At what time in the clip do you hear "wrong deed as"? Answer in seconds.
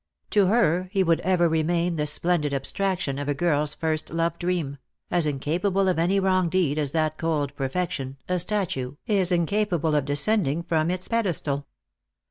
6.19-6.91